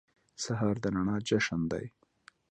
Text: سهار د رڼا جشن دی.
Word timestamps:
سهار 0.43 0.75
د 0.83 0.85
رڼا 0.93 1.17
جشن 1.27 1.61
دی. 1.71 1.85